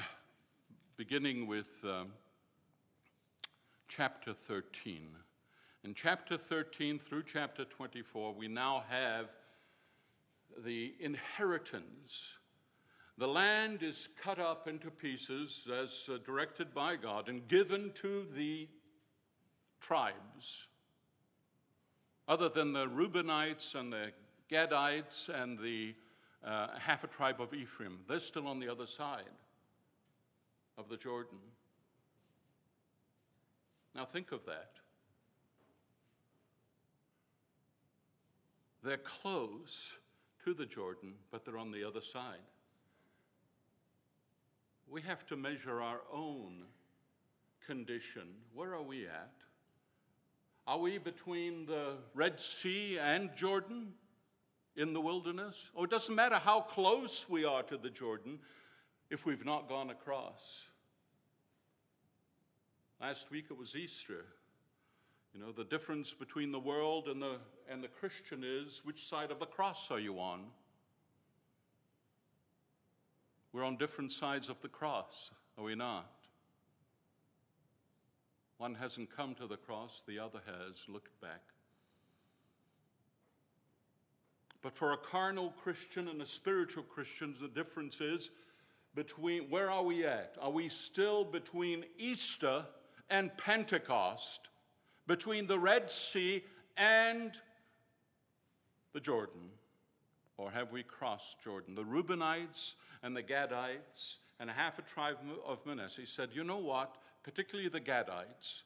[0.96, 2.08] beginning with um,
[3.88, 5.08] chapter 13.
[5.84, 9.26] In chapter 13 through chapter 24, we now have
[10.64, 12.38] the inheritance.
[13.16, 18.26] The land is cut up into pieces as uh, directed by God and given to
[18.34, 18.68] the
[19.80, 20.68] tribes,
[22.26, 24.10] other than the Reubenites and the
[24.50, 25.94] Gadites and the
[26.44, 28.00] uh, half a tribe of Ephraim.
[28.08, 29.22] They're still on the other side
[30.76, 31.38] of the Jordan.
[33.94, 34.72] Now think of that.
[38.82, 39.94] They're close
[40.44, 42.40] to the Jordan, but they're on the other side.
[44.88, 46.64] We have to measure our own
[47.66, 48.28] condition.
[48.54, 49.32] Where are we at?
[50.66, 53.94] Are we between the Red Sea and Jordan?
[54.76, 55.70] in the wilderness?
[55.76, 58.38] Oh, it doesn't matter how close we are to the Jordan
[59.10, 60.64] if we've not gone across.
[63.00, 64.24] Last week it was Easter.
[65.32, 69.30] You know, the difference between the world and the, and the Christian is which side
[69.30, 70.44] of the cross are you on?
[73.54, 76.10] We're on different sides of the cross, are we not?
[78.58, 81.40] One hasn't come to the cross, the other has looked back.
[84.60, 88.30] But for a carnal Christian and a spiritual Christian, the difference is
[88.96, 90.34] between where are we at?
[90.40, 92.66] Are we still between Easter
[93.08, 94.48] and Pentecost,
[95.06, 96.42] between the Red Sea
[96.76, 97.30] and
[98.94, 99.48] the Jordan?
[100.38, 101.76] Or have we crossed Jordan?
[101.76, 106.96] The Reubenites and the Gadites and half a tribe of Manasseh said, You know what?
[107.22, 108.62] Particularly the Gadites.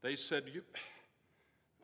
[0.00, 0.62] They said, you,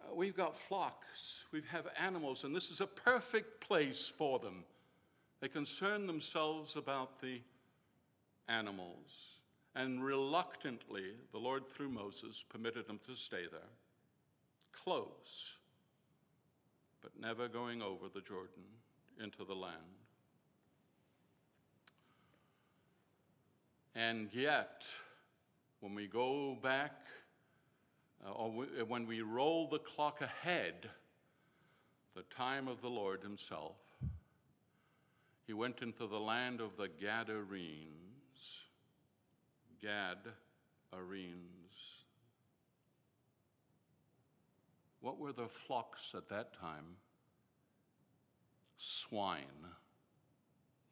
[0.02, 4.64] uh, we've got flocks, we have animals, and this is a perfect place for them.
[5.40, 7.40] They concern themselves about the
[8.46, 9.38] animals.
[9.74, 13.60] And reluctantly, the Lord, through Moses, permitted them to stay there,
[14.72, 15.54] close,
[17.00, 18.64] but never going over the Jordan
[19.22, 19.99] into the land.
[23.94, 24.86] And yet,
[25.80, 27.06] when we go back
[28.24, 30.90] uh, or uh, when we roll the clock ahead,
[32.14, 33.76] the time of the Lord Himself,
[35.46, 37.86] He went into the land of the Gadarenes.
[39.82, 41.50] Gadarenes.
[45.00, 46.96] What were the flocks at that time?
[48.76, 49.66] Swine,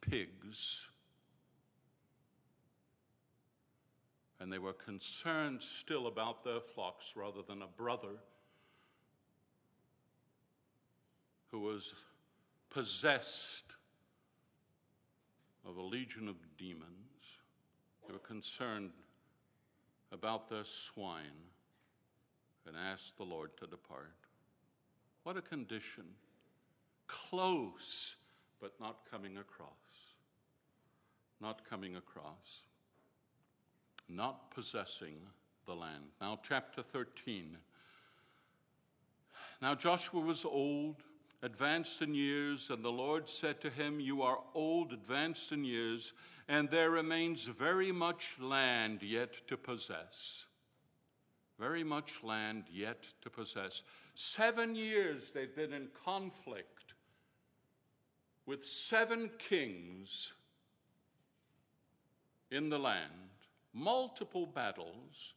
[0.01, 0.89] pigs,
[4.41, 8.17] and they were concerned still about their flocks rather than a brother
[11.51, 11.95] who was
[12.71, 13.65] possessed
[15.67, 16.85] of a legion of demons.
[18.07, 18.91] They were concerned
[20.13, 21.45] about their swine
[22.67, 24.15] and asked the Lord to depart.
[25.25, 26.05] What a condition!
[27.07, 28.17] Close,
[28.61, 29.73] but not coming across.
[31.41, 32.67] Not coming across
[34.09, 35.17] not possessing
[35.67, 36.05] the land.
[36.21, 37.57] Now, chapter 13.
[39.61, 41.03] Now Joshua was old,
[41.43, 46.13] advanced in years, and the Lord said to him, You are old, advanced in years,
[46.49, 50.47] and there remains very much land yet to possess.
[51.59, 53.83] Very much land yet to possess.
[54.15, 56.95] Seven years they've been in conflict
[58.47, 60.33] with seven kings
[62.51, 63.28] in the land,
[63.73, 65.35] multiple battles.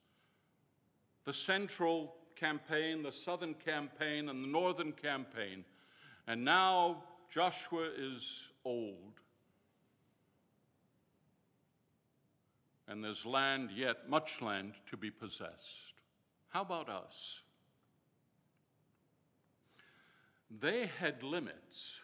[1.26, 5.64] The central campaign, the southern campaign, and the northern campaign.
[6.28, 9.20] And now Joshua is old.
[12.88, 15.94] And there's land yet, much land to be possessed.
[16.50, 17.44] How about us?
[20.60, 22.00] They had limits.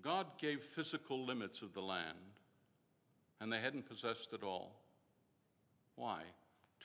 [0.00, 2.18] God gave physical limits of the land,
[3.42, 4.70] and they hadn't possessed it all.
[5.96, 6.22] Why?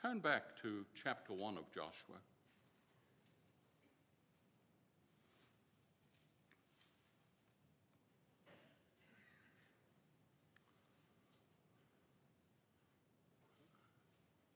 [0.02, 2.16] Turn back to chapter 1 of Joshua.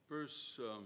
[0.10, 0.86] Verse um,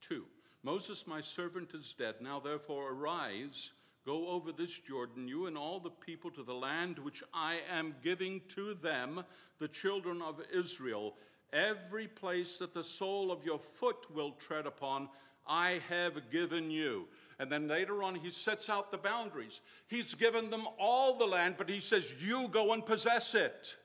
[0.00, 0.24] 2
[0.62, 2.14] Moses, my servant, is dead.
[2.22, 3.74] Now therefore arise,
[4.04, 7.94] go over this Jordan, you and all the people, to the land which I am
[8.02, 9.24] giving to them,
[9.58, 11.14] the children of Israel
[11.54, 15.08] Every place that the sole of your foot will tread upon,
[15.46, 17.06] I have given you.
[17.38, 19.60] And then later on, he sets out the boundaries.
[19.86, 23.76] He's given them all the land, but he says, You go and possess it.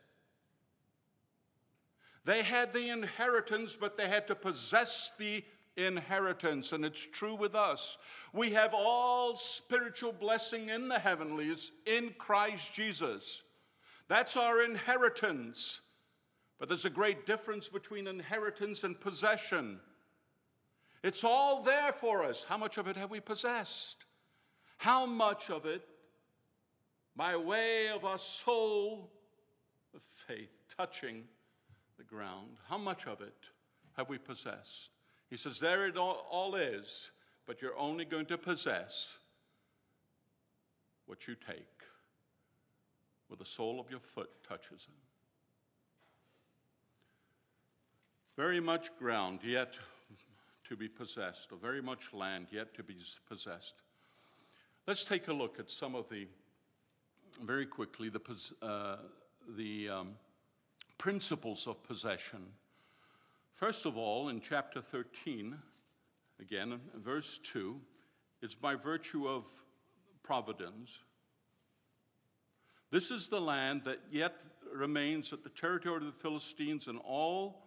[2.26, 5.43] They had the inheritance, but they had to possess the
[5.78, 6.74] inheritance.
[6.74, 7.97] And it's true with us.
[8.34, 13.43] We have all spiritual blessing in the heavenlies in Christ Jesus.
[14.07, 15.82] That's our inheritance.
[16.59, 19.80] But there's a great difference between inheritance and possession.
[21.03, 22.43] It's all there for us.
[22.43, 24.05] How much of it have we possessed?
[24.78, 25.84] How much of it,
[27.15, 29.09] by way of our sole
[29.95, 31.24] of faith touching
[31.97, 33.36] the ground, how much of it
[33.95, 34.91] have we possessed?
[35.30, 37.11] He says, There it all, is,
[37.45, 39.17] but you're only going to possess
[41.05, 41.84] what you take,
[43.27, 44.95] where the sole of your foot touches it.
[48.36, 49.73] Very much ground yet
[50.67, 52.95] to be possessed, or very much land yet to be
[53.27, 53.75] possessed.
[54.88, 56.27] Let's take a look at some of the,
[57.43, 58.21] very quickly, the,
[58.61, 58.97] uh,
[59.57, 60.09] the um,
[60.97, 62.45] principles of possession.
[63.60, 65.53] First of all, in chapter 13,
[66.39, 67.76] again, verse 2,
[68.41, 69.43] it's by virtue of
[70.24, 70.89] providence.
[72.89, 74.36] This is the land that yet
[74.74, 77.66] remains at the territory of the Philistines and all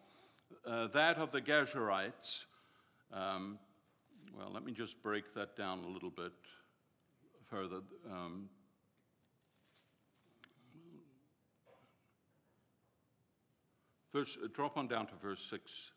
[0.67, 2.47] uh, that of the Geshurites,
[3.13, 3.59] um,
[4.35, 6.33] well, let me just break that down a little bit
[7.51, 7.83] further.
[8.11, 8.49] Um,
[14.13, 15.93] verse, uh, drop on down to verse 6.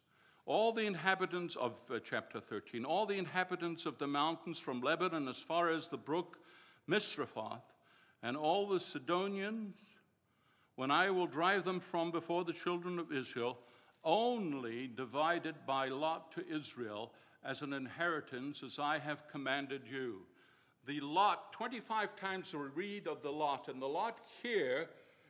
[0.45, 5.27] All the inhabitants of uh, chapter 13, all the inhabitants of the mountains from Lebanon
[5.27, 6.37] as far as the brook
[6.87, 7.61] Misrephoth,
[8.21, 9.75] and all the Sidonians,
[10.75, 13.57] when I will drive them from before the children of Israel,
[14.03, 17.11] only divided by lot to Israel
[17.43, 20.21] as an inheritance as I have commanded you.
[20.85, 24.89] The lot, 25 times we read of the lot, and the lot here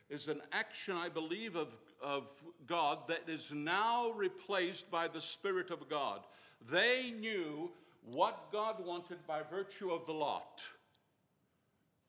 [0.10, 1.70] is an action, I believe, of,
[2.02, 2.24] of
[2.68, 6.22] God that is now replaced by the Spirit of God.
[6.70, 7.72] They knew
[8.06, 10.62] what God wanted by virtue of the lot.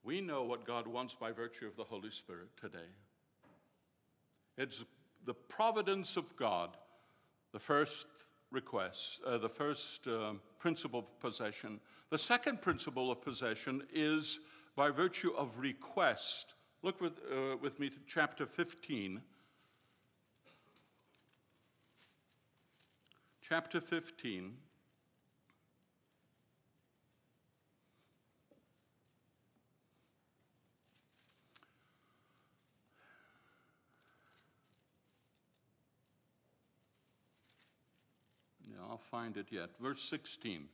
[0.04, 2.88] We know what God wants by virtue of the Holy Spirit today.
[4.56, 4.84] It's
[5.24, 6.76] the providence of God,
[7.52, 8.06] the first
[8.50, 11.80] request, uh, the first uh, principle of possession.
[12.10, 14.38] The second principle of possession is
[14.76, 16.54] by virtue of request.
[16.82, 19.20] Look with, uh, with me to chapter 15.
[23.48, 24.54] Chapter 15.
[38.90, 39.70] I'll find it yet.
[39.80, 40.64] Verse 16.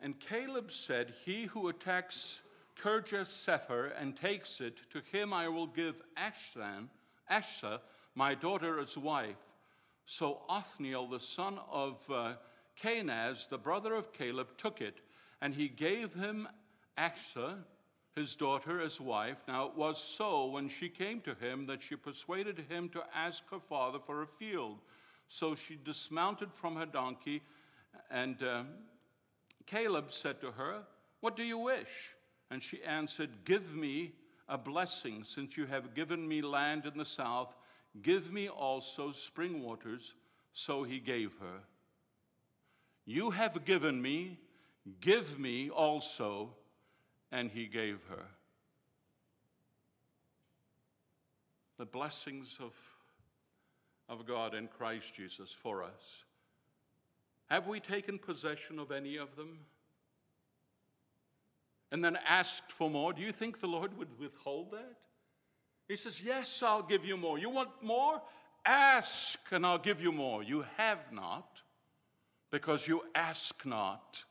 [0.00, 2.42] And Caleb said, He who attacks
[2.80, 6.86] Kirjath Sepher and takes it, to him I will give Ashsan,
[7.28, 7.80] Ashsa,
[8.14, 9.34] my daughter, as wife.
[10.06, 12.34] So Othniel, the son of uh,
[12.80, 15.00] Kenaz, the brother of Caleb, took it,
[15.42, 16.48] and he gave him
[16.96, 17.56] Ashsa,
[18.14, 19.36] his daughter, as wife.
[19.46, 23.42] Now it was so when she came to him that she persuaded him to ask
[23.50, 24.78] her father for a field.
[25.28, 27.42] So she dismounted from her donkey
[28.10, 28.62] and uh,
[29.66, 30.82] Caleb said to her,
[31.20, 32.14] What do you wish?
[32.50, 34.12] And she answered, Give me
[34.48, 37.54] a blessing, since you have given me land in the south.
[38.02, 40.14] Give me also spring waters.
[40.52, 41.60] So he gave her.
[43.04, 44.38] You have given me,
[45.00, 46.50] give me also.
[47.32, 48.24] And he gave her.
[51.78, 52.72] The blessings of,
[54.08, 56.24] of God in Christ Jesus for us.
[57.46, 59.58] Have we taken possession of any of them?
[61.92, 63.12] And then asked for more?
[63.12, 64.96] Do you think the Lord would withhold that?
[65.88, 67.38] He says, Yes, I'll give you more.
[67.38, 68.20] You want more?
[68.64, 70.42] Ask, and I'll give you more.
[70.42, 71.46] You have not
[72.50, 74.24] because you ask not.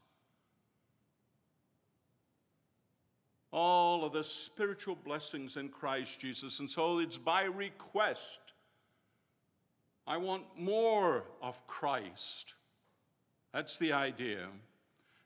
[3.51, 6.60] All of the spiritual blessings in Christ Jesus.
[6.60, 8.39] And so it's by request.
[10.06, 12.53] I want more of Christ.
[13.53, 14.47] That's the idea.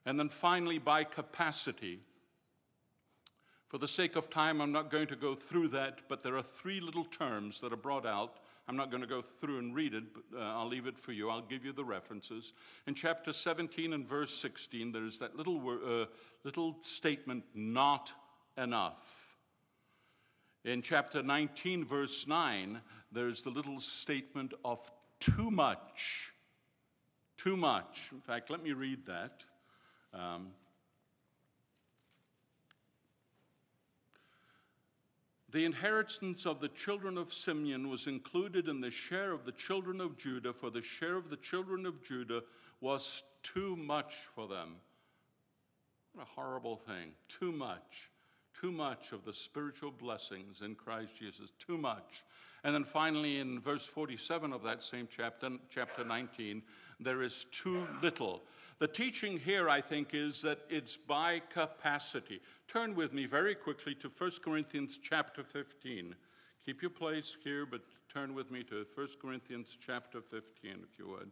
[0.05, 2.01] And then finally, by capacity.
[3.70, 6.43] For the sake of time, I'm not going to go through that, but there are
[6.43, 8.39] three little terms that are brought out.
[8.67, 11.11] I'm not going to go through and read it, but uh, I'll leave it for
[11.11, 11.30] you.
[11.30, 12.53] I'll give you the references.
[12.88, 16.05] In chapter 17 and verse 16, there's that little, uh,
[16.43, 18.11] little statement, not
[18.57, 19.38] enough.
[20.65, 26.34] In chapter 19, verse 9, there's the little statement of too much
[27.39, 28.09] too much.
[28.11, 29.45] In fact, let me read that.
[30.13, 30.47] Um,
[35.51, 39.99] the inheritance of the children of Simeon was included in the share of the children
[39.99, 42.41] of Judah, for the share of the children of Judah
[42.81, 44.75] was too much for them.
[46.13, 47.11] What a horrible thing.
[47.27, 48.09] Too much.
[48.59, 51.51] Too much of the spiritual blessings in Christ Jesus.
[51.59, 52.23] Too much.
[52.63, 56.61] And then finally, in verse 47 of that same chapter, chapter 19,
[56.99, 58.43] there is too little.
[58.80, 62.39] The teaching here, I think, is that it's by capacity.
[62.69, 66.15] Turn with me very quickly to 1 Corinthians chapter 15.
[66.65, 67.82] Keep your place here, but
[68.13, 71.30] turn with me to 1 Corinthians chapter 15, if you would.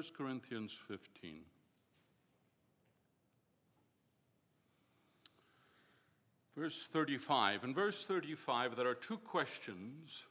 [0.00, 1.42] 1 Corinthians 15.
[6.56, 7.64] Verse 35.
[7.64, 10.22] In verse 35, there are two questions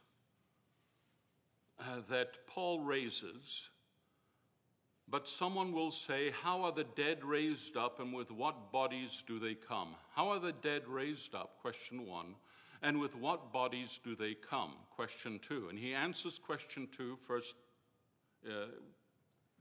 [1.78, 3.70] uh, that Paul raises.
[5.08, 9.38] But someone will say, How are the dead raised up, and with what bodies do
[9.38, 9.94] they come?
[10.16, 11.60] How are the dead raised up?
[11.60, 12.34] Question one.
[12.82, 14.72] And with what bodies do they come?
[14.96, 15.68] Question two.
[15.68, 17.54] And he answers question two first
[18.44, 18.66] uh,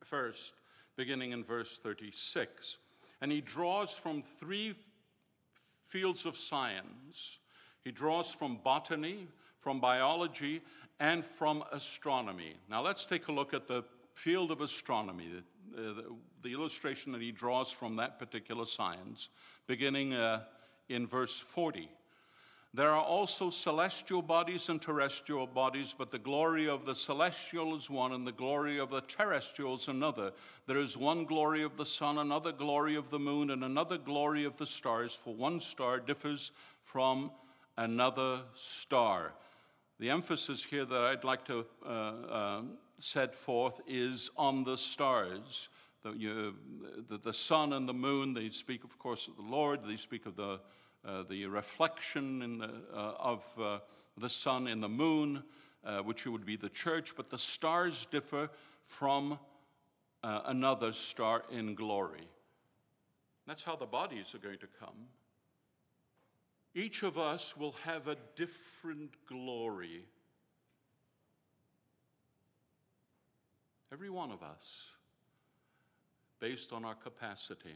[0.04, 0.54] first,
[0.96, 2.78] beginning in verse 36.
[3.22, 4.76] And he draws from three
[5.88, 7.40] fields of science.
[7.84, 9.28] He draws from botany,
[9.58, 10.62] from biology,
[11.00, 12.56] and from astronomy.
[12.70, 13.84] Now let's take a look at the
[14.14, 15.30] field of astronomy,
[15.74, 16.06] the, the,
[16.44, 19.30] the illustration that he draws from that particular science,
[19.68, 20.44] beginning uh,
[20.90, 21.90] in verse 40.
[22.72, 27.90] There are also celestial bodies and terrestrial bodies, but the glory of the celestial is
[27.90, 30.34] one, and the glory of the terrestrial is another.
[30.68, 34.46] There is one glory of the sun, another glory of the moon, and another glory
[34.46, 36.52] of the stars, for one star differs
[36.84, 37.32] from
[37.76, 39.34] another star.
[40.00, 42.62] The emphasis here that I'd like to uh, uh,
[43.00, 45.70] set forth is on the stars.
[46.04, 46.54] The, you,
[47.10, 50.28] the, the sun and the moon, they speak, of course, of the Lord, they speak
[50.28, 50.60] of the
[51.06, 53.80] uh, the reflection the, uh, of uh,
[54.18, 55.44] the sun in the moon,
[56.04, 58.50] which would be the church, but the stars differ
[58.84, 59.40] from
[60.24, 62.28] another star in glory.
[63.48, 65.08] That's how the bodies are going to come.
[66.76, 70.04] Each of us will have a different glory.
[73.92, 74.92] Every one of us,
[76.40, 77.76] based on our capacity.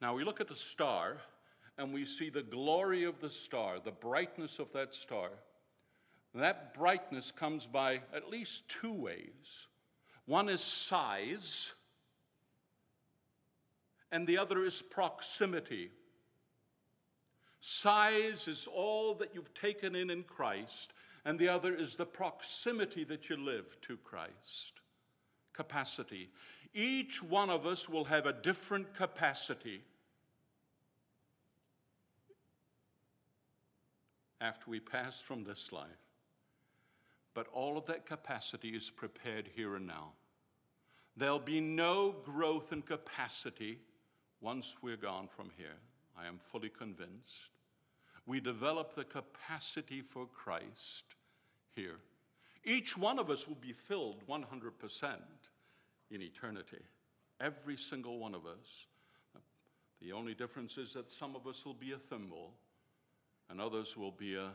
[0.00, 1.16] Now we look at the star
[1.78, 5.30] and we see the glory of the star, the brightness of that star.
[6.34, 9.66] That brightness comes by at least two ways.
[10.26, 11.72] One is size,
[14.12, 15.90] and the other is proximity.
[17.60, 20.92] Size is all that you've taken in in Christ,
[21.24, 24.80] and the other is the proximity that you live to Christ.
[25.52, 26.30] Capacity.
[26.78, 29.82] Each one of us will have a different capacity.
[34.42, 35.88] After we pass from this life.
[37.36, 40.12] but all of that capacity is prepared here and now.
[41.18, 43.78] There'll be no growth in capacity
[44.40, 45.76] once we're gone from here.
[46.18, 47.50] I am fully convinced.
[48.24, 51.04] We develop the capacity for Christ
[51.74, 51.98] here.
[52.64, 55.16] Each one of us will be filled 100%
[56.10, 56.82] in eternity.
[57.40, 58.86] Every single one of us.
[60.00, 62.52] The only difference is that some of us will be a thimble
[63.48, 64.50] and others will be a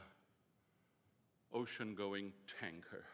[1.54, 3.06] ocean going tanker.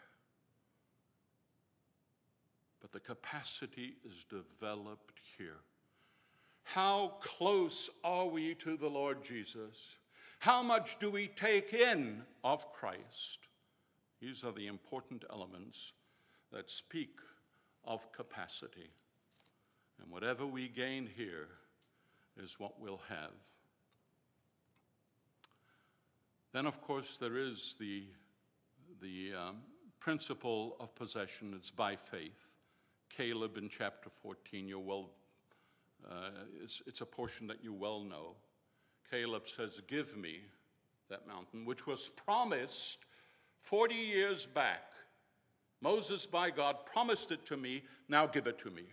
[2.82, 5.58] But the capacity is developed here.
[6.64, 9.96] How close are we to the Lord Jesus?
[10.40, 13.40] How much do we take in of Christ?
[14.22, 15.94] These are the important elements
[16.52, 17.20] that speak
[17.88, 18.92] of capacity.
[20.02, 21.48] And whatever we gain here
[22.42, 23.32] is what we'll have.
[26.54, 28.04] Then, of course, there is the,
[29.02, 29.58] the um,
[30.00, 31.54] principle of possession.
[31.56, 32.46] It's by faith.
[33.10, 35.10] Caleb in chapter 14, you're well,
[36.10, 36.30] uh,
[36.64, 38.36] it's, it's a portion that you well know.
[39.10, 40.42] Caleb says, Give me
[41.10, 43.00] that mountain, which was promised
[43.62, 44.92] 40 years back.
[45.82, 47.84] Moses, by God, promised it to me.
[48.10, 48.84] Now give it to me.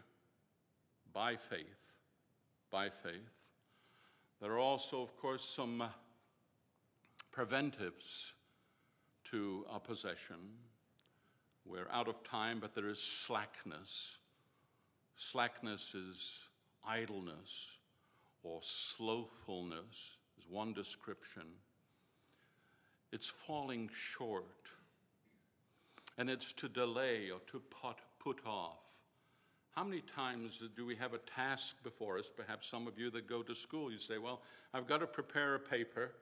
[1.13, 1.97] By faith.
[2.71, 3.49] By faith.
[4.41, 5.89] There are also, of course, some uh,
[7.33, 8.33] preventives
[9.31, 10.37] to our possession.
[11.65, 14.19] We're out of time, but there is slackness.
[15.17, 16.45] Slackness is
[16.87, 17.79] idleness
[18.43, 21.45] or slothfulness, is one description.
[23.13, 24.69] It's falling short,
[26.19, 28.85] and it's to delay or to put, put off.
[29.73, 32.31] How many times do we have a task before us?
[32.35, 34.41] Perhaps some of you that go to school, you say, Well,
[34.73, 36.13] I've got to prepare a paper,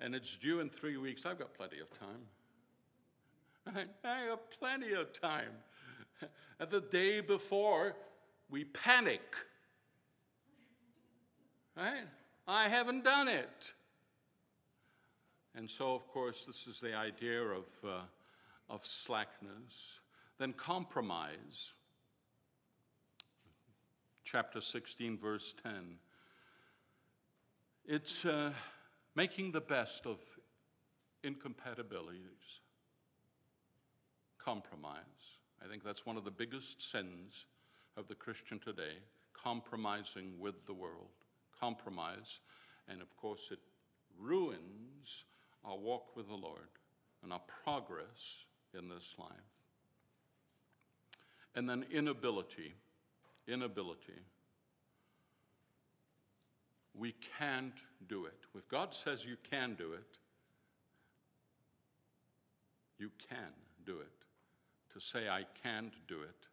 [0.00, 1.24] and it's due in three weeks.
[1.24, 3.86] I've got plenty of time.
[4.04, 5.50] I have plenty of time.
[6.58, 7.94] And the day before,
[8.50, 9.22] we panic.
[11.76, 12.02] Right?
[12.48, 13.72] I haven't done it.
[15.54, 18.00] And so, of course, this is the idea of, uh,
[18.68, 20.00] of slackness.
[20.38, 21.72] Then compromise.
[24.24, 25.72] Chapter 16, verse 10.
[27.86, 28.52] It's uh,
[29.14, 30.18] making the best of
[31.24, 32.60] incompatibilities
[34.38, 35.38] compromise.
[35.64, 37.46] I think that's one of the biggest sins
[37.96, 38.98] of the Christian today
[39.34, 41.10] compromising with the world.
[41.58, 42.40] Compromise,
[42.88, 43.58] and of course, it
[44.18, 45.24] ruins
[45.64, 46.68] our walk with the Lord
[47.22, 48.44] and our progress
[48.76, 49.30] in this life.
[51.54, 52.74] And then inability.
[53.46, 54.20] Inability.
[56.94, 58.38] We can't do it.
[58.54, 60.18] If God says you can do it,
[62.98, 63.52] you can
[63.86, 64.18] do it
[64.92, 66.46] to say, I can't do it,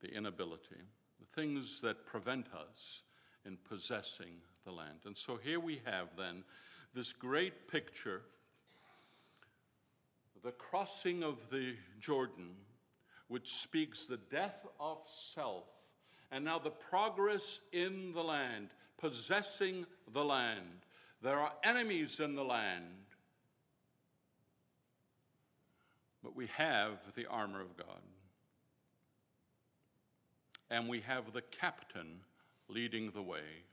[0.00, 0.82] the inability,
[1.18, 3.02] the things that prevent us
[3.46, 4.98] in possessing the land.
[5.06, 6.44] And so here we have then
[6.94, 8.22] this great picture
[10.46, 12.52] the crossing of the Jordan,
[13.26, 15.64] which speaks the death of self,
[16.30, 20.86] and now the progress in the land, possessing the land.
[21.20, 22.84] There are enemies in the land.
[26.22, 28.02] But we have the armor of God.
[30.70, 32.20] And we have the captain
[32.68, 33.64] leading the way,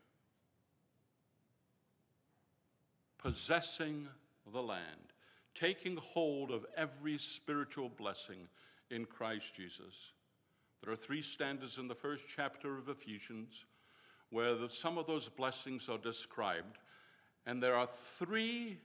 [3.20, 4.08] possessing
[4.52, 5.13] the land,
[5.56, 8.48] taking hold of every spiritual blessing
[8.90, 10.12] in Christ Jesus.
[10.84, 13.66] There are three stanzas in the first chapter of Ephesians
[14.30, 16.80] where the, some of those blessings are described,
[17.46, 18.80] and there are three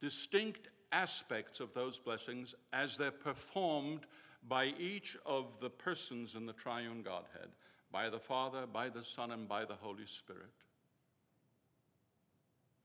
[0.00, 4.06] distinct aspects of those blessings as they're performed
[4.48, 7.48] by each of the persons in the triune Godhead
[7.96, 10.52] by the Father, by the Son, and by the Holy Spirit.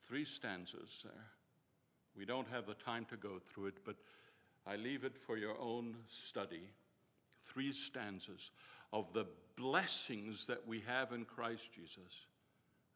[0.08, 1.28] Three stanzas there.
[2.18, 3.96] We don't have the time to go through it, but
[4.68, 6.70] I leave it for your own study.
[7.44, 8.52] Three stanzas
[8.94, 12.26] of the blessings that we have in Christ Jesus.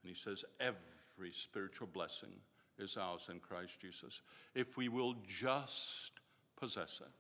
[0.04, 2.32] And he says, every spiritual blessing
[2.78, 4.22] is ours in Christ Jesus.
[4.54, 6.12] If we will just
[6.58, 7.12] possess it,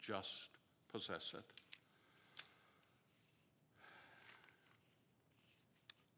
[0.00, 0.50] just
[0.92, 1.44] possess it.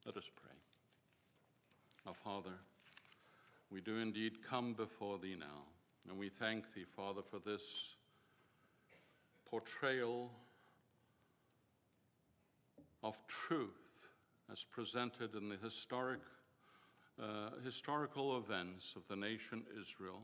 [0.07, 0.51] Let us pray.
[2.07, 2.53] Our Father,
[3.71, 5.65] we do indeed come before Thee now,
[6.09, 7.97] and we thank Thee, Father, for this
[9.45, 10.31] portrayal
[13.03, 13.71] of truth
[14.51, 16.21] as presented in the historic
[17.23, 20.21] uh, historical events of the nation Israel.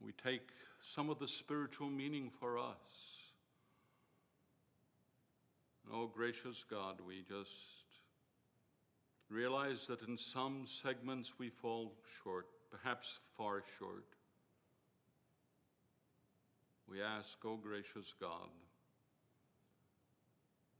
[0.00, 0.48] we take
[0.82, 2.74] some of the spiritual meaning for us.
[5.92, 7.81] Oh, gracious God, we just
[9.32, 14.04] realize that in some segments we fall short, perhaps far short.
[16.88, 18.50] We ask, O gracious God,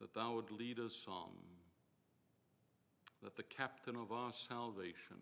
[0.00, 1.30] that Thou would lead us on,
[3.22, 5.16] that the captain of our salvation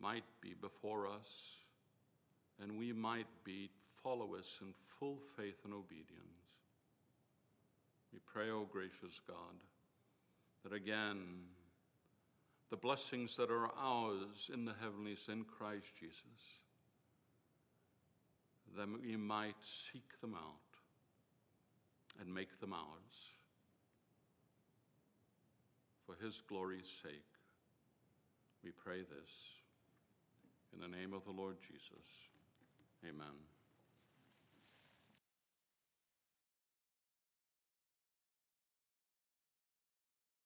[0.00, 1.56] might be before us,
[2.62, 3.70] and we might be
[4.02, 6.12] followers in full faith and obedience.
[8.12, 9.56] We pray, O gracious God,
[10.68, 11.18] that again,
[12.70, 16.18] the blessings that are ours in the heavenlies in Christ Jesus,
[18.76, 23.14] that we might seek them out and make them ours.
[26.04, 27.12] For his glory's sake,
[28.64, 29.30] we pray this.
[30.74, 32.06] In the name of the Lord Jesus,
[33.04, 33.55] amen.